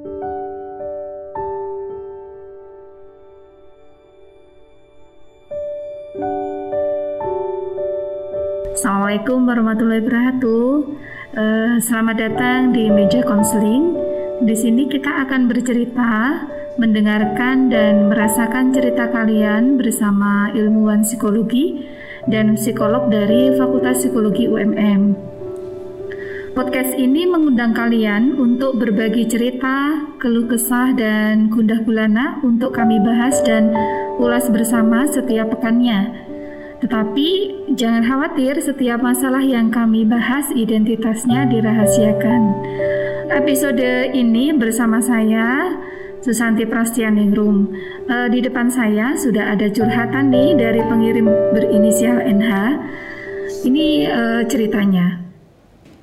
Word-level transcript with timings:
Assalamualaikum 0.00 0.16
warahmatullahi 9.44 10.00
wabarakatuh. 10.00 10.72
Uh, 11.36 11.76
selamat 11.84 12.16
datang 12.16 12.72
di 12.72 12.88
meja 12.88 13.20
konseling. 13.28 13.92
Di 14.40 14.56
sini 14.56 14.88
kita 14.88 15.28
akan 15.28 15.52
bercerita, 15.52 16.48
mendengarkan 16.80 17.68
dan 17.68 18.08
merasakan 18.08 18.72
cerita 18.72 19.12
kalian 19.12 19.76
bersama 19.76 20.48
ilmuwan 20.56 21.04
psikologi 21.04 21.92
dan 22.24 22.56
psikolog 22.56 23.12
dari 23.12 23.52
Fakultas 23.52 24.00
Psikologi 24.00 24.48
UMM. 24.48 25.39
Podcast 26.50 26.98
ini 26.98 27.24
mengundang 27.30 27.72
kalian 27.72 28.34
untuk 28.34 28.76
berbagi 28.76 29.26
cerita, 29.30 30.10
keluh 30.18 30.50
kesah, 30.50 30.92
dan 30.98 31.48
gundah 31.48 31.82
gulana 31.86 32.42
untuk 32.42 32.74
kami 32.74 32.98
bahas 33.00 33.38
dan 33.46 33.70
ulas 34.18 34.50
bersama 34.50 35.06
setiap 35.08 35.54
pekannya 35.54 36.30
tetapi 36.80 37.28
jangan 37.76 38.00
khawatir 38.00 38.56
setiap 38.56 39.04
masalah 39.04 39.44
yang 39.44 39.68
kami 39.68 40.08
bahas 40.08 40.48
identitasnya 40.56 41.44
dirahasiakan. 41.44 42.40
Episode 43.30 44.16
ini 44.16 44.50
bersama 44.56 44.98
saya 45.04 45.76
Susanti 46.24 46.64
Prastianingrum. 46.64 47.68
E, 48.08 48.16
di 48.32 48.40
depan 48.40 48.72
saya 48.72 49.12
sudah 49.12 49.52
ada 49.52 49.68
curhatan 49.68 50.32
nih 50.32 50.56
dari 50.56 50.80
pengirim 50.80 51.28
berinisial 51.52 52.24
NH. 52.24 52.52
Ini 53.68 53.88
e, 54.08 54.22
ceritanya. 54.48 55.19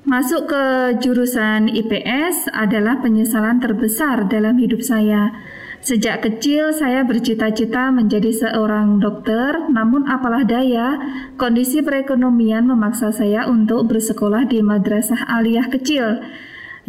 Masuk 0.08 0.48
ke 0.48 0.64
jurusan 1.04 1.68
IPS 1.68 2.48
adalah 2.56 3.04
penyesalan 3.04 3.60
terbesar 3.60 4.24
dalam 4.32 4.56
hidup 4.56 4.80
saya 4.80 5.36
Sejak 5.78 6.26
kecil 6.26 6.74
saya 6.74 7.06
bercita-cita 7.06 7.94
menjadi 7.94 8.34
seorang 8.34 8.98
dokter, 8.98 9.70
namun 9.70 10.10
apalah 10.10 10.42
daya, 10.42 10.98
kondisi 11.38 11.86
perekonomian 11.86 12.66
memaksa 12.66 13.14
saya 13.14 13.46
untuk 13.46 13.88
bersekolah 13.88 14.50
di 14.50 14.60
madrasah 14.60 15.30
aliyah 15.30 15.70
kecil 15.70 16.20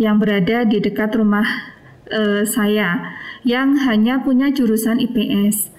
yang 0.00 0.16
berada 0.16 0.64
di 0.64 0.80
dekat 0.80 1.14
rumah 1.14 1.46
uh, 2.11 2.42
saya 2.48 3.12
yang 3.44 3.77
hanya 3.86 4.19
punya 4.24 4.48
jurusan 4.50 4.98
IPS. 4.98 5.70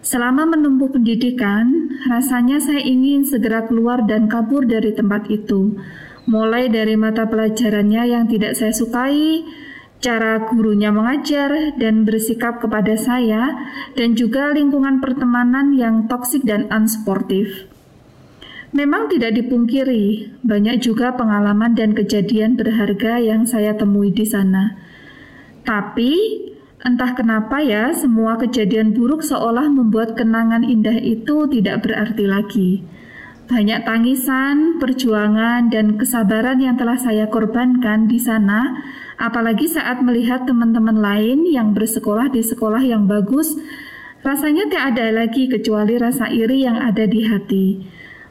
Selama 0.00 0.48
menempuh 0.48 0.96
pendidikan, 0.96 1.92
rasanya 2.08 2.56
saya 2.56 2.80
ingin 2.80 3.26
segera 3.26 3.66
keluar 3.66 4.06
dan 4.06 4.32
kabur 4.32 4.64
dari 4.64 4.96
tempat 4.96 5.28
itu. 5.28 5.76
Mulai 6.22 6.70
dari 6.70 6.94
mata 6.94 7.26
pelajarannya 7.26 8.02
yang 8.06 8.30
tidak 8.30 8.54
saya 8.54 8.70
sukai, 8.70 9.42
cara 9.98 10.46
gurunya 10.46 10.94
mengajar 10.94 11.74
dan 11.78 12.06
bersikap 12.06 12.62
kepada 12.62 12.94
saya, 12.94 13.54
dan 13.98 14.14
juga 14.14 14.54
lingkungan 14.54 15.02
pertemanan 15.02 15.74
yang 15.74 16.06
toksik 16.06 16.46
dan 16.46 16.70
unsportif. 16.70 17.66
Memang 18.70 19.10
tidak 19.10 19.34
dipungkiri, 19.34 20.32
banyak 20.46 20.80
juga 20.80 21.12
pengalaman 21.12 21.74
dan 21.74 21.92
kejadian 21.92 22.54
berharga 22.54 23.18
yang 23.20 23.42
saya 23.44 23.74
temui 23.74 24.14
di 24.14 24.24
sana. 24.24 24.78
Tapi, 25.66 26.40
entah 26.80 27.12
kenapa 27.18 27.60
ya, 27.60 27.92
semua 27.92 28.38
kejadian 28.38 28.94
buruk 28.94 29.20
seolah 29.26 29.68
membuat 29.68 30.16
kenangan 30.16 30.64
indah 30.64 30.96
itu 30.98 31.50
tidak 31.50 31.84
berarti 31.84 32.24
lagi. 32.24 32.70
Banyak 33.52 33.84
tangisan, 33.84 34.80
perjuangan, 34.80 35.68
dan 35.68 36.00
kesabaran 36.00 36.56
yang 36.56 36.80
telah 36.80 36.96
saya 36.96 37.28
korbankan 37.28 38.08
di 38.08 38.16
sana 38.16 38.80
Apalagi 39.22 39.70
saat 39.70 40.02
melihat 40.02 40.50
teman-teman 40.50 40.98
lain 40.98 41.46
yang 41.46 41.70
bersekolah 41.78 42.26
di 42.34 42.42
sekolah 42.42 42.82
yang 42.82 43.06
bagus, 43.06 43.54
rasanya 44.26 44.66
tak 44.66 44.98
ada 44.98 45.14
lagi 45.14 45.46
kecuali 45.46 45.94
rasa 45.94 46.26
iri 46.26 46.66
yang 46.66 46.74
ada 46.74 47.06
di 47.06 47.22
hati. 47.22 47.66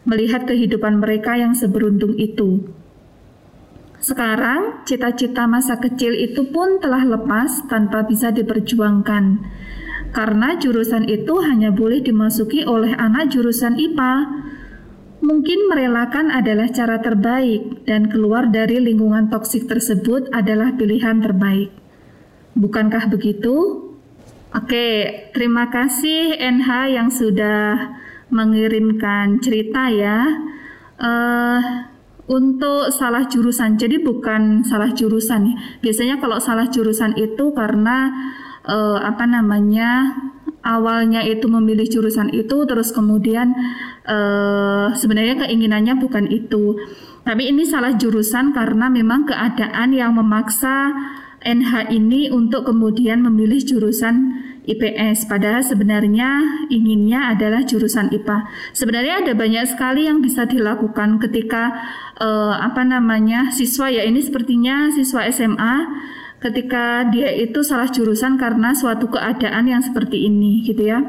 Melihat 0.03 0.43
kehidupan 0.43 0.99
mereka 0.99 1.39
yang 1.39 1.55
seberuntung 1.55 2.19
itu. 2.19 2.67
Sekarang, 4.03 4.83
cita-cita 4.83 5.47
masa 5.47 5.79
kecil 5.79 6.11
itu 6.11 6.51
pun 6.51 6.83
telah 6.83 7.07
lepas 7.07 7.69
tanpa 7.71 8.03
bisa 8.03 8.35
diperjuangkan. 8.35 9.39
Karena 10.11 10.59
jurusan 10.59 11.07
itu 11.07 11.39
hanya 11.39 11.71
boleh 11.71 12.03
dimasuki 12.03 12.67
oleh 12.67 12.91
anak 12.99 13.31
jurusan 13.31 13.79
IPA. 13.79 14.13
Mungkin 15.21 15.69
merelakan 15.69 16.33
adalah 16.33 16.73
cara 16.73 16.97
terbaik, 16.97 17.85
dan 17.85 18.09
keluar 18.09 18.49
dari 18.49 18.81
lingkungan 18.81 19.29
toksik 19.29 19.69
tersebut 19.69 20.33
adalah 20.33 20.73
pilihan 20.73 21.21
terbaik. 21.21 21.69
Bukankah 22.57 23.05
begitu? 23.13 23.85
Oke, 24.51 24.87
terima 25.31 25.69
kasih 25.69 26.35
NH 26.35 26.69
yang 26.89 27.13
sudah 27.13 27.93
mengirimkan 28.33 29.37
cerita 29.39 29.93
ya. 29.93 30.25
Uh, 30.97 31.61
untuk 32.25 32.89
salah 32.89 33.29
jurusan, 33.29 33.77
jadi 33.77 34.01
bukan 34.01 34.65
salah 34.65 34.89
jurusan 34.89 35.53
ya. 35.53 35.55
Biasanya 35.85 36.17
kalau 36.17 36.41
salah 36.41 36.65
jurusan 36.65 37.13
itu 37.13 37.53
karena 37.53 38.09
uh, 38.65 38.99
apa 39.05 39.29
namanya 39.29 40.17
awalnya 40.61 41.25
itu 41.25 41.49
memilih 41.49 41.89
jurusan 41.89 42.29
itu 42.33 42.65
terus 42.69 42.93
kemudian 42.93 43.53
uh, 44.05 44.93
sebenarnya 44.93 45.45
keinginannya 45.45 45.97
bukan 45.97 46.29
itu. 46.29 46.77
Tapi 47.21 47.53
ini 47.53 47.69
salah 47.69 47.93
jurusan 47.93 48.53
karena 48.53 48.89
memang 48.89 49.29
keadaan 49.29 49.93
yang 49.93 50.17
memaksa 50.17 50.89
NH 51.41 51.89
ini 51.89 52.29
untuk 52.29 52.69
kemudian 52.69 53.21
memilih 53.25 53.61
jurusan 53.61 54.41
IPS 54.61 55.25
padahal 55.25 55.65
sebenarnya 55.65 56.61
inginnya 56.69 57.33
adalah 57.33 57.65
jurusan 57.65 58.13
IPA. 58.13 58.45
Sebenarnya 58.77 59.25
ada 59.25 59.33
banyak 59.33 59.65
sekali 59.65 60.05
yang 60.05 60.21
bisa 60.21 60.45
dilakukan 60.45 61.17
ketika 61.17 61.73
uh, 62.21 62.61
apa 62.61 62.85
namanya 62.85 63.49
siswa 63.49 63.89
ya. 63.89 64.05
Ini 64.05 64.21
sepertinya 64.21 64.93
siswa 64.93 65.25
SMA 65.33 65.75
ketika 66.41 67.05
dia 67.13 67.29
itu 67.37 67.61
salah 67.61 67.87
jurusan 67.87 68.35
karena 68.35 68.73
suatu 68.73 69.07
keadaan 69.07 69.69
yang 69.69 69.81
seperti 69.85 70.25
ini 70.25 70.65
gitu 70.65 70.89
ya. 70.89 70.99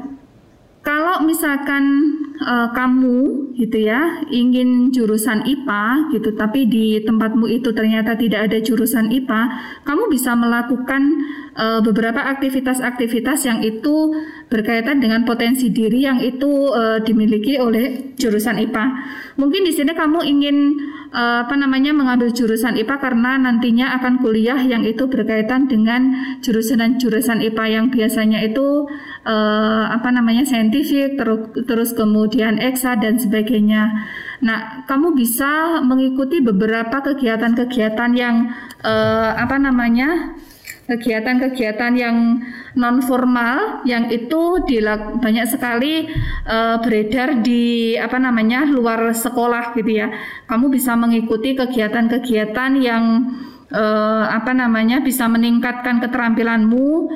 Kalau 0.83 1.23
misalkan 1.23 1.85
uh, 2.43 2.75
kamu 2.75 3.55
gitu 3.55 3.87
ya 3.87 4.27
ingin 4.35 4.91
jurusan 4.91 5.47
IPA 5.47 6.11
gitu 6.11 6.35
tapi 6.35 6.67
di 6.67 6.99
tempatmu 7.07 7.47
itu 7.47 7.71
ternyata 7.71 8.19
tidak 8.19 8.51
ada 8.51 8.59
jurusan 8.59 9.15
IPA, 9.15 9.41
kamu 9.87 10.11
bisa 10.11 10.35
melakukan 10.35 11.03
uh, 11.55 11.79
beberapa 11.87 12.19
aktivitas-aktivitas 12.35 13.47
yang 13.47 13.63
itu 13.63 14.11
berkaitan 14.51 14.99
dengan 14.99 15.23
potensi 15.23 15.71
diri 15.71 16.03
yang 16.03 16.19
itu 16.19 16.75
uh, 16.75 16.99
dimiliki 16.99 17.63
oleh 17.63 18.19
jurusan 18.19 18.59
IPA. 18.59 18.85
Mungkin 19.39 19.63
di 19.63 19.73
sini 19.73 19.95
kamu 19.95 20.19
ingin 20.27 20.57
apa 21.13 21.55
namanya 21.61 21.93
mengambil 21.93 22.33
jurusan 22.33 22.73
IPA 22.81 22.97
karena 22.97 23.37
nantinya 23.37 23.93
akan 24.01 24.25
kuliah 24.25 24.57
yang 24.65 24.81
itu 24.81 25.05
berkaitan 25.13 25.69
dengan 25.69 26.17
jurusan-jurusan 26.41 27.45
IPA 27.53 27.65
yang 27.69 27.87
biasanya 27.93 28.41
itu 28.41 28.89
uh, 29.29 29.85
apa 29.93 30.09
namanya 30.09 30.49
saintifik 30.49 31.21
terus 31.69 31.93
kemudian 31.93 32.57
eksa 32.57 32.97
dan 32.97 33.21
sebagainya. 33.21 33.93
Nah, 34.41 34.89
kamu 34.89 35.13
bisa 35.13 35.85
mengikuti 35.85 36.41
beberapa 36.41 37.05
kegiatan-kegiatan 37.05 38.11
yang 38.17 38.51
uh, 38.81 39.37
apa 39.37 39.61
namanya 39.61 40.35
kegiatan-kegiatan 40.91 41.93
yang 41.95 42.43
non 42.75 42.99
formal 43.07 43.87
yang 43.87 44.11
itu 44.11 44.67
dilak, 44.67 45.23
banyak 45.23 45.47
sekali 45.47 46.11
uh, 46.49 46.83
beredar 46.83 47.39
di 47.41 47.95
apa 47.95 48.19
namanya 48.19 48.67
luar 48.67 49.15
sekolah 49.15 49.77
gitu 49.79 50.03
ya. 50.03 50.11
Kamu 50.51 50.69
bisa 50.69 50.99
mengikuti 50.99 51.55
kegiatan-kegiatan 51.55 52.73
yang 52.83 53.05
uh, 53.71 54.25
apa 54.27 54.53
namanya 54.53 55.01
bisa 55.01 55.31
meningkatkan 55.31 56.03
keterampilanmu 56.03 57.09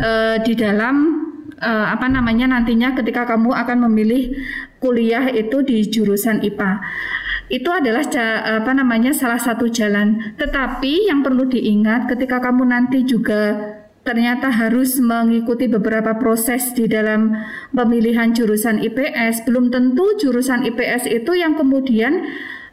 uh, 0.00 0.36
di 0.44 0.52
dalam 0.52 1.26
uh, 1.60 1.86
apa 1.92 2.06
namanya 2.06 2.52
nantinya 2.52 2.92
ketika 2.94 3.24
kamu 3.24 3.52
akan 3.52 3.88
memilih 3.88 4.36
kuliah 4.78 5.26
itu 5.32 5.64
di 5.64 5.88
jurusan 5.88 6.44
IPA 6.44 6.72
itu 7.46 7.70
adalah 7.70 8.02
apa 8.62 8.72
namanya 8.74 9.14
salah 9.14 9.38
satu 9.38 9.70
jalan. 9.70 10.34
Tetapi 10.34 11.10
yang 11.10 11.22
perlu 11.22 11.46
diingat 11.46 12.10
ketika 12.10 12.42
kamu 12.42 12.66
nanti 12.66 13.06
juga 13.06 13.54
ternyata 14.06 14.54
harus 14.54 15.02
mengikuti 15.02 15.66
beberapa 15.66 16.14
proses 16.14 16.70
di 16.70 16.86
dalam 16.86 17.34
pemilihan 17.74 18.30
jurusan 18.30 18.78
IPS, 18.78 19.42
belum 19.50 19.74
tentu 19.74 20.14
jurusan 20.22 20.62
IPS 20.62 21.10
itu 21.10 21.34
yang 21.34 21.58
kemudian 21.58 22.22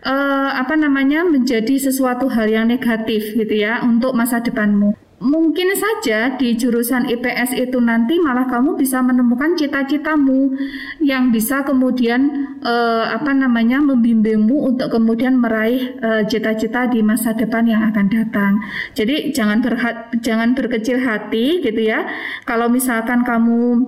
uh, 0.05 0.49
apa 0.53 0.77
namanya 0.77 1.25
menjadi 1.25 1.89
sesuatu 1.89 2.29
hal 2.29 2.45
yang 2.45 2.69
negatif 2.69 3.33
gitu 3.33 3.55
ya 3.57 3.81
untuk 3.81 4.13
masa 4.13 4.45
depanmu. 4.45 5.02
Mungkin 5.23 5.71
saja 5.71 6.35
di 6.35 6.59
jurusan 6.59 7.07
IPS 7.07 7.55
itu 7.55 7.79
nanti 7.79 8.19
malah 8.19 8.43
kamu 8.51 8.75
bisa 8.75 8.99
menemukan 8.99 9.55
cita-citamu 9.55 10.51
yang 10.99 11.31
bisa 11.31 11.63
kemudian 11.63 12.51
uh, 12.59 13.07
apa 13.07 13.31
namanya 13.31 13.79
membimbingmu 13.79 14.75
untuk 14.75 14.91
kemudian 14.91 15.39
meraih 15.39 15.95
uh, 16.03 16.27
cita-cita 16.27 16.91
di 16.91 16.99
masa 16.99 17.31
depan 17.31 17.63
yang 17.63 17.87
akan 17.87 18.11
datang. 18.11 18.59
Jadi 18.91 19.31
jangan 19.31 19.63
berhat 19.63 20.11
jangan 20.19 20.51
berkecil 20.51 20.99
hati 20.99 21.63
gitu 21.63 21.79
ya. 21.79 22.03
Kalau 22.43 22.67
misalkan 22.67 23.23
kamu 23.23 23.79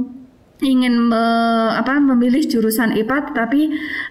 ingin 0.64 1.12
me, 1.12 1.24
apa 1.76 2.00
memilih 2.00 2.48
jurusan 2.48 2.96
IPA 2.96 3.34
tetapi 3.34 3.62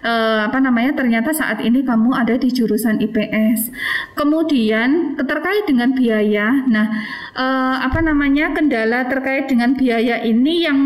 eh, 0.05 0.39
apa 0.45 0.61
namanya 0.61 0.93
ternyata 0.93 1.33
saat 1.33 1.57
ini 1.65 1.81
kamu 1.81 2.13
ada 2.13 2.37
di 2.37 2.53
jurusan 2.53 3.01
IPS. 3.01 3.73
Kemudian 4.13 5.17
terkait 5.25 5.65
dengan 5.65 5.97
biaya. 5.97 6.65
Nah, 6.69 6.87
eh, 7.33 7.75
apa 7.81 7.99
namanya 8.05 8.53
kendala 8.53 9.09
terkait 9.09 9.49
dengan 9.49 9.73
biaya 9.73 10.21
ini 10.21 10.53
yang 10.61 10.79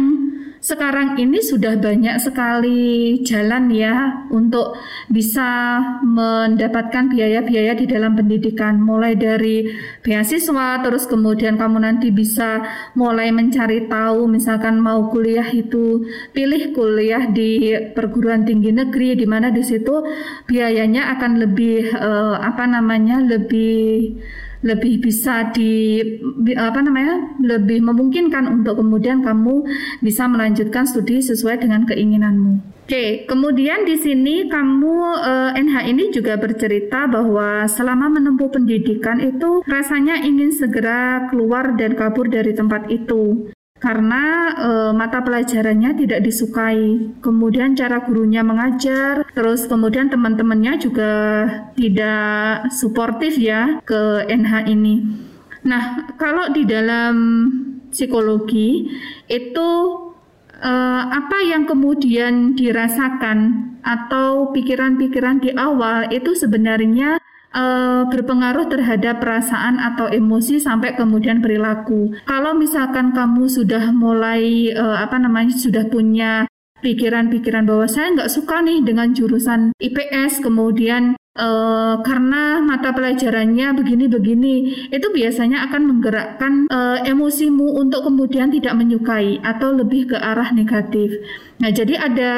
sekarang 0.69 1.17
ini 1.17 1.41
sudah 1.41 1.81
banyak 1.81 2.21
sekali 2.21 3.17
jalan 3.25 3.73
ya 3.73 4.21
untuk 4.29 4.77
bisa 5.09 5.81
mendapatkan 6.05 7.09
biaya-biaya 7.09 7.73
di 7.73 7.89
dalam 7.89 8.13
pendidikan. 8.13 8.77
Mulai 8.77 9.17
dari 9.17 9.65
beasiswa 10.05 10.85
terus 10.85 11.09
kemudian 11.09 11.57
kamu 11.57 11.81
nanti 11.81 12.13
bisa 12.13 12.61
mulai 12.93 13.33
mencari 13.33 13.89
tahu 13.89 14.29
misalkan 14.29 14.77
mau 14.77 15.09
kuliah 15.09 15.49
itu 15.49 16.05
pilih 16.37 16.77
kuliah 16.77 17.25
di 17.25 17.73
perguruan 17.97 18.45
tinggi 18.45 18.69
negeri 18.69 19.17
di 19.17 19.25
mana 19.25 19.49
di 19.49 19.65
situ 19.65 20.05
biayanya 20.45 21.17
akan 21.17 21.31
lebih 21.41 21.89
uh, 21.97 22.37
apa 22.45 22.69
namanya 22.69 23.25
lebih 23.25 24.13
lebih 24.59 24.99
bisa 24.99 25.55
di 25.55 26.03
apa 26.55 26.79
namanya 26.83 27.39
lebih 27.39 27.79
memungkinkan 27.79 28.59
untuk 28.59 28.83
kemudian 28.83 29.23
kamu 29.23 29.63
bisa 30.03 30.27
melanjutkan 30.27 30.83
studi 30.83 31.23
sesuai 31.23 31.63
dengan 31.63 31.87
keinginanmu. 31.87 32.79
Oke, 32.89 33.29
kemudian 33.29 33.85
di 33.85 34.01
sini 34.01 34.49
kamu 34.49 34.95
eh, 35.21 35.61
NH 35.61 35.75
ini 35.93 36.03
juga 36.09 36.41
bercerita 36.41 37.05
bahwa 37.05 37.69
selama 37.69 38.09
menempuh 38.17 38.49
pendidikan 38.49 39.21
itu 39.21 39.61
rasanya 39.69 40.25
ingin 40.25 40.49
segera 40.49 41.29
keluar 41.29 41.77
dan 41.77 41.93
kabur 41.93 42.25
dari 42.25 42.57
tempat 42.57 42.89
itu 42.89 43.53
karena 43.79 44.23
e, 44.59 44.69
mata 44.91 45.23
pelajarannya 45.23 45.95
tidak 45.95 46.19
disukai. 46.21 47.15
Kemudian 47.23 47.79
cara 47.79 48.03
gurunya 48.03 48.43
mengajar, 48.43 49.23
terus 49.31 49.65
kemudian 49.65 50.11
teman-temannya 50.11 50.83
juga 50.83 51.13
tidak 51.79 52.69
suportif 52.75 53.39
ya 53.39 53.79
ke 53.87 54.27
NH 54.27 54.53
ini. 54.67 54.95
Nah, 55.63 56.11
kalau 56.19 56.51
di 56.51 56.67
dalam 56.67 57.15
psikologi 57.89 58.91
itu 59.31 59.69
e, 60.59 60.73
apa 61.07 61.37
yang 61.47 61.63
kemudian 61.63 62.59
dirasakan 62.59 63.71
atau 63.79 64.51
pikiran-pikiran 64.51 65.39
di 65.39 65.55
awal 65.55 66.11
itu 66.11 66.35
sebenarnya 66.35 67.15
uh, 67.53 68.05
berpengaruh 68.09 68.69
terhadap 68.69 69.21
perasaan 69.21 69.77
atau 69.81 70.09
emosi 70.09 70.61
sampai 70.61 70.93
kemudian 70.97 71.41
perilaku. 71.41 72.13
Kalau 72.25 72.55
misalkan 72.57 73.11
kamu 73.13 73.49
sudah 73.49 73.91
mulai 73.93 74.73
uh, 74.73 74.97
apa 75.01 75.17
namanya 75.17 75.55
sudah 75.55 75.85
punya 75.87 76.45
pikiran-pikiran 76.79 77.67
bahwa 77.67 77.85
saya 77.91 78.15
nggak 78.15 78.31
suka 78.31 78.63
nih 78.63 78.79
dengan 78.83 79.11
jurusan 79.11 79.75
IPS, 79.83 80.39
kemudian 80.39 81.19
Uh, 81.39 82.03
karena 82.03 82.59
mata 82.59 82.91
pelajarannya 82.91 83.71
begini-begini 83.71 84.55
itu 84.91 85.07
biasanya 85.07 85.71
akan 85.71 85.87
menggerakkan 85.87 86.67
uh, 86.67 86.99
emosimu 87.07 87.79
untuk 87.79 88.03
kemudian 88.03 88.51
tidak 88.51 88.75
menyukai 88.75 89.39
atau 89.39 89.71
lebih 89.71 90.11
ke 90.11 90.17
arah 90.19 90.51
negatif. 90.51 91.15
Nah, 91.63 91.71
jadi 91.71 91.95
ada 91.95 92.33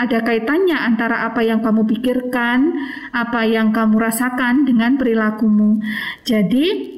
ada 0.00 0.18
kaitannya 0.24 0.72
antara 0.72 1.28
apa 1.28 1.44
yang 1.44 1.60
kamu 1.60 1.84
pikirkan, 1.84 2.72
apa 3.12 3.44
yang 3.44 3.76
kamu 3.76 4.00
rasakan 4.00 4.64
dengan 4.64 4.96
perilakumu. 4.96 5.84
Jadi 6.24 6.96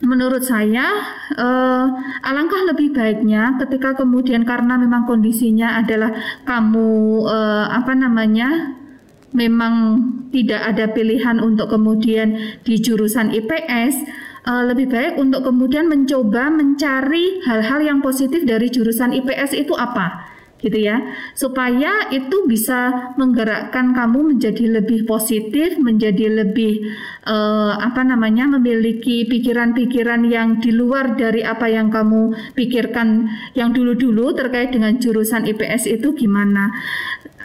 menurut 0.00 0.46
saya 0.46 0.86
uh, 1.36 1.86
alangkah 2.24 2.64
lebih 2.72 2.96
baiknya 2.96 3.60
ketika 3.60 3.98
kemudian 4.00 4.48
karena 4.48 4.80
memang 4.80 5.04
kondisinya 5.04 5.76
adalah 5.76 6.40
kamu 6.48 7.26
uh, 7.28 7.66
apa 7.68 7.92
namanya 7.92 8.78
memang 9.36 10.02
tidak 10.30 10.62
ada 10.62 10.90
pilihan 10.90 11.42
untuk 11.42 11.70
kemudian 11.70 12.58
di 12.62 12.78
jurusan 12.78 13.34
IPS, 13.34 13.94
uh, 14.46 14.50
eh, 14.50 14.62
lebih 14.70 14.86
baik 14.88 15.14
untuk 15.18 15.44
kemudian 15.44 15.90
mencoba 15.90 16.48
mencari 16.48 17.44
hal-hal 17.44 17.80
yang 17.82 17.98
positif 18.00 18.46
dari 18.46 18.70
jurusan 18.70 19.12
IPS 19.12 19.58
itu 19.58 19.74
apa 19.76 20.30
gitu 20.60 20.76
ya. 20.76 21.00
Supaya 21.32 22.12
itu 22.12 22.44
bisa 22.44 23.12
menggerakkan 23.16 23.96
kamu 23.96 24.36
menjadi 24.36 24.80
lebih 24.80 25.08
positif 25.08 25.80
menjadi 25.80 26.44
lebih 26.44 26.84
uh, 27.24 27.80
apa 27.80 28.04
namanya 28.04 28.46
memiliki 28.60 29.24
pikiran-pikiran 29.24 30.28
yang 30.28 30.60
di 30.60 30.70
luar 30.70 31.16
dari 31.16 31.40
apa 31.40 31.66
yang 31.66 31.88
kamu 31.88 32.52
pikirkan 32.52 33.28
yang 33.56 33.72
dulu-dulu 33.72 34.36
terkait 34.36 34.70
dengan 34.70 35.00
jurusan 35.00 35.48
IPS 35.48 35.88
itu 35.88 36.12
gimana 36.12 36.70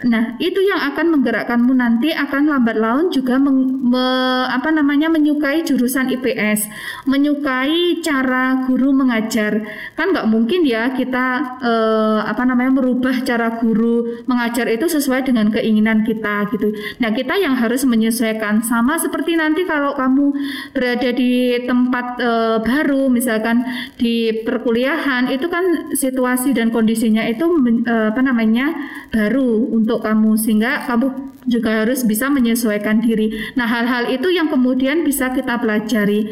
Nah, 0.04 0.36
itu 0.36 0.60
yang 0.60 0.92
akan 0.92 1.08
menggerakkanmu 1.16 1.72
nanti 1.72 2.12
akan 2.12 2.52
lambat 2.52 2.76
laun 2.76 3.08
juga 3.08 3.40
meng, 3.40 3.80
me, 3.80 4.04
apa 4.44 4.68
namanya 4.68 5.08
menyukai 5.08 5.64
jurusan 5.64 6.12
IPS, 6.12 6.68
menyukai 7.08 8.04
cara 8.04 8.68
guru 8.68 8.92
mengajar. 8.92 9.64
Kan 9.96 10.12
nggak 10.12 10.28
mungkin 10.28 10.68
ya 10.68 10.92
kita 10.92 11.56
eh, 11.64 12.20
apa 12.28 12.44
namanya 12.44 12.76
merubah 12.76 13.24
cara 13.24 13.56
guru 13.56 14.20
mengajar 14.28 14.68
itu 14.68 14.84
sesuai 14.84 15.24
dengan 15.24 15.48
keinginan 15.48 16.04
kita 16.04 16.44
gitu. 16.52 16.76
Nah, 17.00 17.16
kita 17.16 17.40
yang 17.40 17.56
harus 17.56 17.88
menyesuaikan 17.88 18.60
sama 18.60 19.00
seperti 19.00 19.32
nanti 19.32 19.64
kalau 19.64 19.96
kamu 19.96 20.36
berada 20.76 21.08
di 21.16 21.56
tempat 21.64 22.20
eh, 22.20 22.58
baru 22.60 23.08
misalkan 23.08 23.64
di 23.96 24.44
perkuliahan 24.44 25.32
itu 25.32 25.48
kan 25.48 25.96
situasi 25.96 26.52
dan 26.52 26.68
kondisinya 26.68 27.24
itu 27.24 27.48
eh, 27.88 28.12
apa 28.12 28.20
namanya 28.20 28.76
baru 29.08 29.72
untuk 29.86 30.02
kamu 30.02 30.34
sehingga 30.34 30.82
kamu 30.90 31.30
juga 31.46 31.86
harus 31.86 32.02
bisa 32.02 32.26
menyesuaikan 32.26 32.98
diri. 32.98 33.30
Nah, 33.54 33.70
hal-hal 33.70 34.10
itu 34.10 34.34
yang 34.34 34.50
kemudian 34.50 35.06
bisa 35.06 35.30
kita 35.30 35.62
pelajari. 35.62 36.26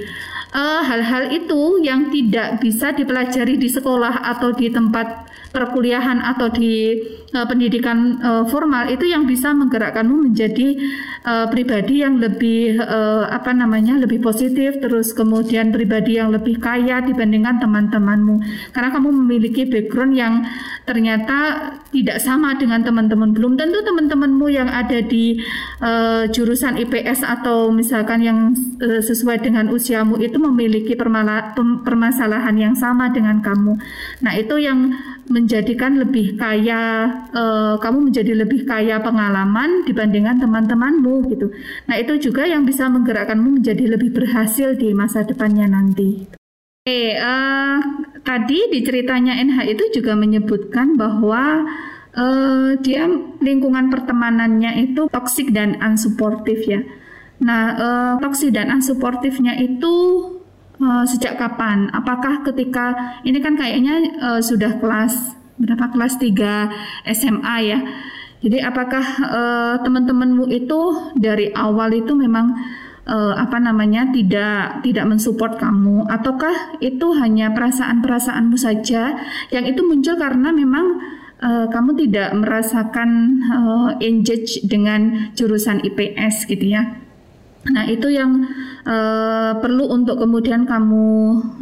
Eh, 0.55 0.83
hal-hal 0.87 1.31
uh, 1.31 1.35
itu 1.35 1.79
yang 1.83 2.11
tidak 2.11 2.59
bisa 2.59 2.91
dipelajari 2.91 3.55
di 3.55 3.71
sekolah 3.71 4.27
atau 4.27 4.51
di 4.55 4.71
tempat 4.71 5.24
perkuliahan 5.55 6.19
atau 6.19 6.51
di 6.51 6.99
uh, 7.31 7.47
pendidikan 7.47 8.19
uh, 8.19 8.45
formal 8.51 8.91
itu 8.91 9.07
yang 9.07 9.23
bisa 9.23 9.55
menggerakkanmu 9.55 10.35
menjadi 10.35 10.83
uh, 11.23 11.47
pribadi 11.47 12.03
yang 12.03 12.19
lebih 12.19 12.83
uh, 12.83 13.31
apa 13.31 13.55
namanya 13.55 13.95
lebih 14.03 14.19
positif 14.19 14.83
terus 14.83 15.15
kemudian 15.15 15.71
pribadi 15.71 16.19
yang 16.19 16.35
lebih 16.35 16.59
kaya 16.59 16.99
dibandingkan 17.07 17.63
teman-temanmu. 17.63 18.43
Karena 18.75 18.91
kamu 18.91 19.09
memiliki 19.15 19.63
background 19.71 20.19
yang 20.19 20.35
ternyata 20.83 21.71
tidak 21.95 22.19
sama 22.19 22.59
dengan 22.59 22.83
teman-teman. 22.83 23.31
Belum 23.31 23.55
tentu 23.55 23.81
teman-temanmu 23.87 24.47
yang 24.51 24.67
ada 24.67 24.99
di 25.01 25.39
uh, 25.81 26.27
jurusan 26.29 26.77
IPS 26.83 27.23
atau 27.23 27.71
misalkan 27.71 28.21
yang 28.27 28.39
uh, 28.83 28.99
sesuai 28.99 29.41
dengan 29.41 29.71
usiamu 29.71 30.19
itu 30.19 30.37
memiliki 30.43 30.99
permasalahan 30.99 32.59
yang 32.59 32.75
sama 32.75 33.15
dengan 33.15 33.39
kamu. 33.39 33.79
Nah 34.21 34.33
itu 34.35 34.59
yang 34.59 34.93
menjadikan 35.29 35.97
lebih 35.97 36.37
kaya 36.37 37.09
uh, 37.33 37.81
kamu 37.81 38.13
menjadi 38.13 38.33
lebih 38.45 38.69
kaya 38.69 39.01
pengalaman 39.01 39.89
dibandingkan 39.89 40.41
teman-temanmu 40.41 41.25
gitu. 41.33 41.49
Nah, 41.89 41.97
itu 41.97 42.21
juga 42.21 42.45
yang 42.45 42.69
bisa 42.69 42.89
menggerakkanmu 42.93 43.61
menjadi 43.63 43.97
lebih 43.97 44.13
berhasil 44.13 44.77
di 44.77 44.93
masa 44.93 45.25
depannya 45.25 45.65
nanti. 45.65 46.29
Oke, 46.85 47.17
uh, 47.17 47.81
tadi 48.21 48.69
di 48.69 48.85
ceritanya 48.85 49.41
NH 49.41 49.59
itu 49.73 49.85
juga 50.01 50.13
menyebutkan 50.13 51.01
bahwa 51.01 51.65
uh, 52.13 52.77
dia 52.85 53.09
lingkungan 53.41 53.89
pertemanannya 53.89 54.85
itu 54.85 55.09
toksik 55.09 55.57
dan 55.57 55.81
unsupportive 55.81 56.61
ya. 56.69 56.81
Nah, 57.41 57.63
uh, 57.77 58.13
toksik 58.21 58.53
dan 58.53 58.71
unsupportive-nya 58.71 59.59
itu 59.59 59.95
Uh, 60.85 61.09
sejak 61.09 61.41
kapan? 61.41 61.89
Apakah 61.97 62.45
ketika 62.45 63.17
ini 63.25 63.41
kan 63.41 63.57
kayaknya 63.57 64.05
uh, 64.21 64.41
sudah 64.45 64.77
kelas 64.77 65.33
berapa 65.57 65.89
kelas 65.97 66.21
3 66.21 67.09
SMA 67.15 67.57
ya. 67.65 67.81
Jadi 68.45 68.61
apakah 68.61 69.07
uh, 69.25 69.75
teman-temanmu 69.81 70.45
itu 70.53 70.81
dari 71.17 71.49
awal 71.57 71.97
itu 71.97 72.13
memang 72.13 72.53
uh, 73.09 73.33
apa 73.33 73.57
namanya 73.57 74.13
tidak 74.13 74.85
tidak 74.85 75.09
mensupport 75.09 75.57
kamu 75.57 76.05
ataukah 76.05 76.77
itu 76.85 77.17
hanya 77.17 77.57
perasaan-perasaanmu 77.57 78.57
saja 78.61 79.17
yang 79.49 79.65
itu 79.65 79.81
muncul 79.81 80.21
karena 80.21 80.53
memang 80.53 81.01
uh, 81.41 81.67
kamu 81.73 81.97
tidak 82.05 82.37
merasakan 82.37 83.41
uh, 83.49 83.91
engage 84.05 84.61
dengan 84.69 85.33
jurusan 85.33 85.81
IPS 85.81 86.45
gitu 86.45 86.77
ya. 86.77 87.01
Nah, 87.65 87.89
itu 87.89 88.13
yang 88.13 88.45
uh, 88.85 89.57
perlu 89.57 89.89
untuk 89.89 90.21
kemudian 90.21 90.69
kamu 90.69 91.07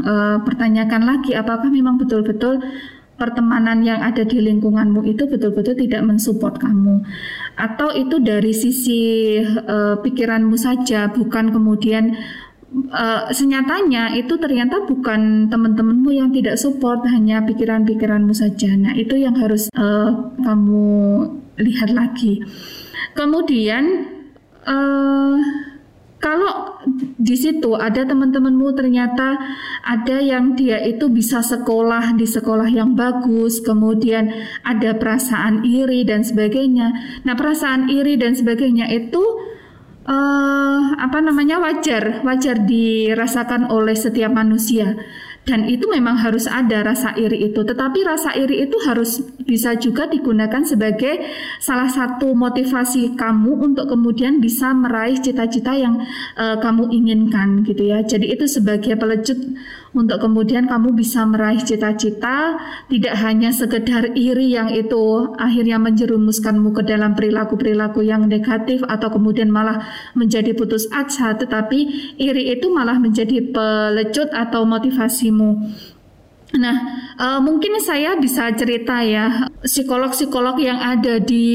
uh, 0.03 0.39
pertanyakan 0.43 1.07
lagi 1.07 1.39
apakah 1.39 1.71
memang 1.71 1.95
betul-betul 1.95 2.59
pertemanan 3.15 3.87
yang 3.87 4.03
ada 4.03 4.27
di 4.27 4.43
lingkunganmu 4.43 5.07
itu 5.07 5.31
betul-betul 5.31 5.79
tidak 5.79 6.03
mensupport 6.03 6.59
kamu? 6.59 7.07
Atau 7.55 7.95
itu 7.95 8.19
dari 8.19 8.51
sisi 8.51 9.39
uh, 9.39 10.03
pikiranmu 10.03 10.59
saja 10.59 11.07
bukan 11.15 11.55
kemudian 11.55 12.19
uh, 12.91 13.31
senyatanya 13.31 14.17
itu 14.19 14.35
ternyata 14.43 14.83
bukan 14.83 15.47
teman-temanmu 15.53 16.11
yang 16.11 16.35
tidak 16.35 16.59
support 16.59 17.07
hanya 17.07 17.45
pikiran-pikiranmu 17.47 18.35
saja. 18.35 18.75
Nah 18.75 18.99
itu 18.99 19.15
yang 19.15 19.39
harus 19.39 19.71
uh, 19.79 20.35
kamu 20.43 20.91
lihat 21.63 21.95
lagi. 21.95 22.43
Kemudian 23.13 24.09
uh, 24.65 25.37
kalau 26.23 26.79
di 27.19 27.35
situ 27.35 27.75
ada 27.75 28.07
teman-temanmu 28.07 28.79
ternyata 28.79 29.35
ada 29.83 30.23
yang 30.23 30.55
dia 30.55 30.79
itu 30.87 31.11
bisa 31.11 31.43
sekolah 31.43 32.15
di 32.15 32.31
sekolah 32.31 32.71
yang 32.71 32.95
bagus, 32.95 33.59
kemudian 33.59 34.31
ada 34.63 34.95
perasaan 34.95 35.67
iri 35.67 36.07
dan 36.07 36.23
sebagainya. 36.23 36.95
Nah, 37.27 37.35
perasaan 37.35 37.91
iri 37.91 38.15
dan 38.15 38.39
sebagainya 38.39 38.87
itu 38.95 39.19
uh, 40.07 40.95
apa 40.95 41.19
namanya 41.19 41.59
wajar, 41.59 42.23
wajar 42.23 42.71
dirasakan 42.71 43.67
oleh 43.67 43.99
setiap 43.99 44.31
manusia 44.31 44.95
dan 45.43 45.67
itu 45.67 45.91
memang 45.91 46.23
harus 46.23 46.47
ada 46.47 46.87
rasa 46.87 47.19
iri 47.19 47.51
itu. 47.51 47.67
Tetapi 47.67 47.99
rasa 48.07 48.31
iri 48.39 48.63
itu 48.63 48.79
harus 48.87 49.19
bisa 49.43 49.75
juga 49.75 50.07
digunakan 50.07 50.63
sebagai 50.63 51.19
salah 51.59 51.91
satu 51.91 52.31
motivasi 52.31 53.19
kamu 53.19 53.59
untuk 53.59 53.91
kemudian 53.91 54.39
bisa 54.39 54.71
meraih 54.71 55.19
cita-cita 55.19 55.75
yang 55.75 55.99
uh, 56.39 56.63
kamu 56.63 56.95
inginkan 56.95 57.67
gitu 57.67 57.91
ya. 57.91 58.07
Jadi 58.07 58.31
itu 58.31 58.47
sebagai 58.47 58.95
pelecut 58.95 59.39
untuk 59.93 60.25
kemudian 60.25 60.65
kamu 60.73 60.97
bisa 60.97 61.29
meraih 61.29 61.61
cita-cita 61.61 62.57
tidak 62.89 63.15
hanya 63.21 63.53
sekedar 63.53 64.17
iri 64.17 64.57
yang 64.57 64.73
itu 64.73 65.37
akhirnya 65.37 65.77
menjerumuskanmu 65.77 66.73
ke 66.73 66.83
dalam 66.89 67.13
perilaku-perilaku 67.13 68.01
yang 68.01 68.25
negatif 68.25 68.81
atau 68.89 69.13
kemudian 69.13 69.53
malah 69.53 69.85
menjadi 70.17 70.57
putus 70.57 70.89
asa 70.89 71.37
tetapi 71.37 72.13
iri 72.17 72.57
itu 72.57 72.73
malah 72.73 72.97
menjadi 72.97 73.53
pelecut 73.53 74.33
atau 74.33 74.65
motivasimu. 74.65 75.51
Nah, 76.53 76.77
uh, 77.17 77.41
mungkin 77.41 77.81
saya 77.81 78.13
bisa 78.21 78.53
cerita 78.53 79.01
ya, 79.01 79.49
psikolog-psikolog 79.65 80.61
yang 80.61 80.77
ada 80.77 81.17
di 81.17 81.49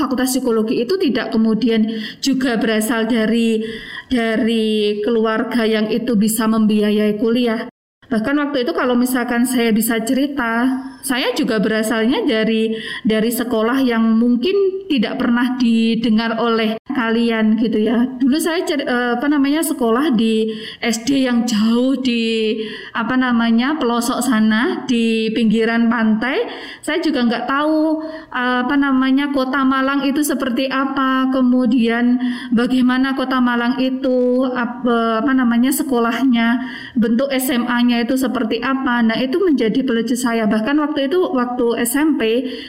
Fakultas 0.00 0.32
Psikologi 0.32 0.80
itu 0.80 0.96
tidak 0.96 1.36
kemudian 1.36 1.84
juga 2.24 2.56
berasal 2.56 3.04
dari 3.04 3.60
dari 4.08 5.04
keluarga 5.04 5.68
yang 5.68 5.92
itu 5.92 6.16
bisa 6.16 6.48
membiayai 6.48 7.20
kuliah. 7.20 7.68
Bahkan 8.10 8.34
waktu 8.40 8.66
itu 8.66 8.72
kalau 8.74 8.96
misalkan 8.98 9.46
saya 9.46 9.70
bisa 9.70 10.00
cerita, 10.02 10.66
saya 11.00 11.32
juga 11.32 11.56
berasalnya 11.60 12.24
dari 12.28 12.76
dari 13.04 13.30
sekolah 13.32 13.80
yang 13.80 14.20
mungkin 14.20 14.80
tidak 14.90 15.22
pernah 15.22 15.54
didengar 15.54 16.34
oleh 16.42 16.74
kalian 16.90 17.54
gitu 17.62 17.78
ya. 17.78 18.04
Dulu 18.18 18.36
saya 18.42 18.66
uh, 18.66 19.14
apa 19.16 19.26
namanya 19.30 19.62
sekolah 19.62 20.12
di 20.18 20.50
SD 20.82 21.30
yang 21.30 21.46
jauh 21.46 21.94
di 22.02 22.58
apa 22.90 23.14
namanya 23.14 23.78
pelosok 23.78 24.18
sana 24.18 24.82
di 24.90 25.30
pinggiran 25.30 25.86
pantai. 25.86 26.42
Saya 26.82 26.98
juga 26.98 27.22
nggak 27.22 27.46
tahu 27.46 28.02
uh, 28.34 28.66
apa 28.66 28.74
namanya 28.74 29.30
kota 29.30 29.62
Malang 29.62 30.02
itu 30.04 30.26
seperti 30.26 30.66
apa. 30.66 31.30
Kemudian 31.30 32.18
bagaimana 32.50 33.14
kota 33.14 33.38
Malang 33.38 33.78
itu 33.78 34.42
apa, 34.50 35.22
apa 35.22 35.32
namanya 35.32 35.70
sekolahnya, 35.70 36.60
bentuk 36.98 37.30
SMA-nya 37.30 38.02
itu 38.02 38.18
seperti 38.18 38.58
apa. 38.58 39.06
Nah 39.06 39.16
itu 39.22 39.38
menjadi 39.38 39.86
pelecut 39.86 40.18
saya. 40.18 40.50
Bahkan 40.50 40.76
itu 40.98 41.20
waktu 41.30 41.86
SMP 41.86 42.22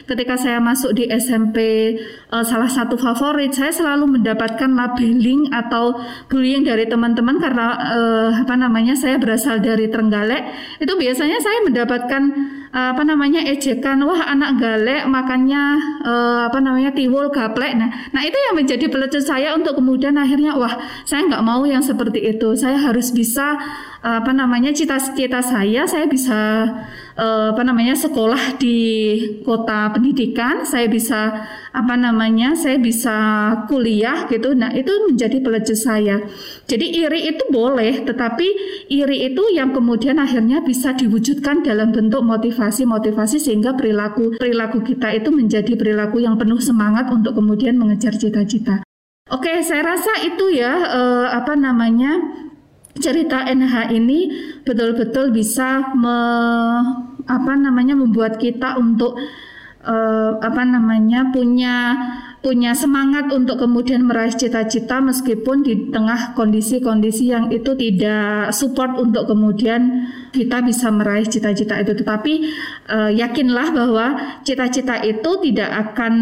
ketika 0.05 0.37
saya 0.37 0.61
masuk 0.61 0.93
di 0.93 1.09
SMP 1.09 1.57
uh, 2.29 2.45
salah 2.45 2.69
satu 2.69 2.99
favorit 2.99 3.55
saya 3.55 3.73
selalu 3.73 4.19
mendapatkan 4.19 4.69
labeling 4.69 5.49
atau 5.49 5.97
bullying 6.29 6.61
dari 6.61 6.85
teman-teman 6.85 7.41
karena 7.41 7.67
uh, 7.77 8.29
apa 8.45 8.53
namanya 8.53 8.93
saya 8.93 9.17
berasal 9.17 9.57
dari 9.57 9.89
Trenggalek. 9.89 10.77
Itu 10.77 10.93
biasanya 10.99 11.41
saya 11.41 11.65
mendapatkan 11.65 12.23
apa 12.71 13.03
namanya 13.03 13.43
ejekan 13.43 13.99
wah 14.07 14.31
anak 14.31 14.55
galek 14.55 15.03
makannya 15.03 15.75
uh, 16.07 16.47
apa 16.47 16.63
namanya 16.63 16.95
tiwul 16.95 17.27
gaplek. 17.27 17.75
Nah 17.75 17.91
nah 18.15 18.23
itu 18.23 18.39
yang 18.39 18.55
menjadi 18.55 18.87
pelecut 18.87 19.27
saya 19.27 19.51
untuk 19.51 19.75
kemudian 19.75 20.15
akhirnya 20.15 20.55
wah 20.55 20.79
saya 21.03 21.27
nggak 21.27 21.43
mau 21.43 21.67
yang 21.67 21.83
seperti 21.83 22.23
itu. 22.31 22.55
Saya 22.55 22.79
harus 22.79 23.11
bisa 23.11 23.59
uh, 23.99 24.23
apa 24.23 24.31
namanya 24.31 24.71
cita-cita 24.71 25.43
saya 25.43 25.83
saya 25.83 26.07
bisa 26.07 26.39
uh, 27.19 27.51
apa 27.51 27.61
namanya 27.67 27.91
sekolah 27.91 28.55
di 28.55 28.79
kota 29.43 29.91
pendidikan 29.91 30.63
saya 30.63 30.87
bisa 30.87 31.43
apa 31.75 31.95
namanya 31.99 32.55
saya 32.55 32.79
bisa 32.79 33.15
kuliah 33.67 34.31
gitu. 34.31 34.55
Nah 34.55 34.71
itu 34.71 35.11
menjadi 35.11 35.43
pelecut 35.43 35.75
saya. 35.75 36.23
Jadi 36.71 36.87
iri 37.03 37.35
itu 37.35 37.51
boleh 37.51 38.07
tetapi 38.07 38.47
iri 38.87 39.27
itu 39.27 39.43
yang 39.51 39.75
kemudian 39.75 40.23
akhirnya 40.23 40.63
bisa 40.63 40.95
diwujudkan 40.95 41.67
dalam 41.67 41.91
bentuk 41.91 42.23
motivasi-motivasi 42.61 43.41
sehingga 43.41 43.73
perilaku 43.73 44.37
perilaku 44.37 44.85
kita 44.85 45.09
itu 45.17 45.33
menjadi 45.33 45.73
perilaku 45.73 46.21
yang 46.21 46.37
penuh 46.37 46.61
semangat 46.61 47.09
untuk 47.09 47.33
kemudian 47.33 47.73
mengejar 47.73 48.13
cita-cita. 48.13 48.85
Oke, 49.33 49.65
saya 49.65 49.81
rasa 49.81 50.21
itu 50.21 50.53
ya 50.53 50.69
uh, 50.69 51.27
apa 51.33 51.57
namanya 51.57 52.21
cerita 53.01 53.49
NH 53.49 53.89
ini 53.97 54.29
betul-betul 54.61 55.33
bisa 55.33 55.89
me, 55.97 56.17
apa 57.25 57.53
namanya 57.57 57.97
membuat 57.97 58.37
kita 58.37 58.77
untuk 58.77 59.17
uh, 59.85 60.37
apa 60.41 60.61
namanya 60.65 61.29
punya 61.33 61.75
punya 62.41 62.73
semangat 62.73 63.29
untuk 63.29 63.61
kemudian 63.61 64.01
meraih 64.01 64.33
cita-cita 64.33 64.97
meskipun 64.97 65.61
di 65.61 65.93
tengah 65.93 66.33
kondisi-kondisi 66.33 67.29
yang 67.29 67.53
itu 67.53 67.77
tidak 67.77 68.49
support 68.49 68.97
untuk 68.97 69.29
kemudian 69.29 70.09
kita 70.33 70.65
bisa 70.65 70.89
meraih 70.89 71.29
cita-cita 71.29 71.77
itu 71.77 71.93
tetapi 71.93 72.33
uh, 72.89 73.13
yakinlah 73.13 73.69
bahwa 73.69 74.05
cita-cita 74.41 75.05
itu 75.05 75.31
tidak 75.45 75.69
akan 75.69 76.13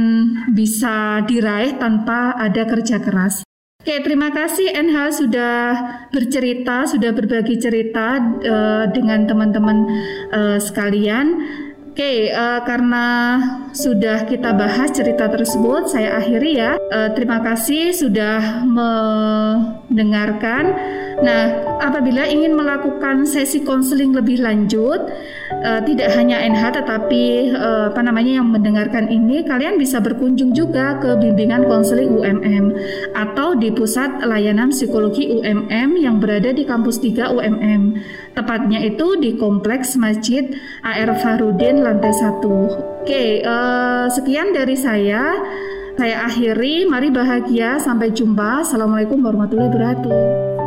bisa 0.52 1.24
diraih 1.24 1.80
tanpa 1.80 2.36
ada 2.36 2.68
kerja 2.68 3.00
keras. 3.00 3.48
Oke, 3.80 3.96
terima 4.04 4.28
kasih 4.28 4.76
NH 4.76 5.24
sudah 5.24 5.56
bercerita, 6.12 6.84
sudah 6.84 7.16
berbagi 7.16 7.56
cerita 7.64 8.20
uh, 8.44 8.86
dengan 8.92 9.24
teman-teman 9.24 9.78
uh, 10.36 10.60
sekalian. 10.60 11.40
Oke, 12.00 12.32
uh, 12.32 12.64
karena 12.64 13.08
sudah 13.76 14.24
kita 14.24 14.56
bahas 14.56 14.88
cerita 14.96 15.28
tersebut, 15.28 15.92
saya 15.92 16.16
akhiri 16.16 16.56
ya. 16.56 16.80
Uh, 16.80 17.12
terima 17.12 17.44
kasih 17.44 17.92
sudah 17.92 18.64
mendengarkan. 18.64 20.80
Nah, 21.20 21.60
apabila 21.84 22.24
ingin 22.24 22.56
melakukan 22.56 23.28
sesi 23.28 23.68
konseling 23.68 24.16
lebih 24.16 24.40
lanjut, 24.40 25.12
uh, 25.60 25.84
tidak 25.84 26.16
hanya 26.16 26.40
NH 26.40 26.80
tetapi 26.80 27.52
uh, 27.52 27.92
apa 27.92 28.00
namanya 28.00 28.40
yang 28.40 28.48
mendengarkan 28.48 29.12
ini, 29.12 29.44
kalian 29.44 29.76
bisa 29.76 30.00
berkunjung 30.00 30.56
juga 30.56 31.04
ke 31.04 31.20
bimbingan 31.20 31.68
konseling 31.68 32.16
UMM 32.16 32.80
atau 33.12 33.60
di 33.60 33.76
pusat 33.76 34.24
layanan 34.24 34.72
psikologi 34.72 35.36
UMM 35.36 36.00
yang 36.00 36.24
berada 36.24 36.56
di 36.56 36.64
kampus 36.64 37.04
3 37.04 37.28
UMM. 37.28 38.00
Tepatnya 38.38 38.80
itu 38.86 39.18
di 39.18 39.36
kompleks 39.36 39.98
Masjid 40.00 40.48
AR 40.86 41.12
Farudin 41.20 41.82
lantai 41.82 42.14
1. 42.14 43.04
Oke, 43.04 43.42
uh, 43.44 44.06
sekian 44.12 44.54
dari 44.54 44.78
saya. 44.78 45.38
Saya 46.00 46.24
akhiri, 46.32 46.88
mari 46.88 47.12
bahagia, 47.12 47.76
sampai 47.76 48.16
jumpa. 48.16 48.64
Assalamualaikum 48.64 49.20
warahmatullahi 49.20 49.68
wabarakatuh. 49.68 50.59